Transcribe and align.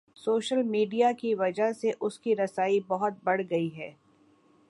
Social 0.15 0.63
media 0.63 1.11
کی 1.11 1.33
وجہ 1.35 1.71
سے 1.71 1.91
اس 1.99 2.19
کی 2.19 2.35
رسائی 2.35 2.79
بہت 2.87 3.13
بڑھ 3.23 3.41
گئی 3.49 3.69
ہے۔ 3.77 3.91